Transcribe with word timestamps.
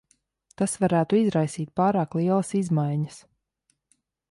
Tas 0.61 0.71
varētu 0.83 1.19
izraisīt 1.19 1.69
pārāk 1.81 2.17
lielas 2.21 2.51
izmaiņas. 2.63 3.23